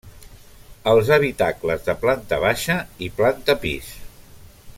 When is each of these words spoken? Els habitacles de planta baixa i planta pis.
Els 0.93 1.11
habitacles 1.17 1.85
de 1.89 1.95
planta 2.07 2.41
baixa 2.47 2.79
i 3.09 3.15
planta 3.21 3.61
pis. 3.67 3.93